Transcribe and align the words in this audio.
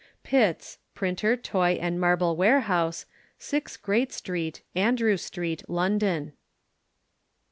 Pitts, 0.23 0.79
Printer, 0.95 1.37
Toy 1.37 1.77
and 1.79 2.01
Marble 2.01 2.35
Warehouse, 2.35 3.05
6, 3.37 3.77
Great 3.77 4.11
St. 4.11 4.61
Andrew 4.73 5.15
Street, 5.15 5.63
London. 5.69 6.33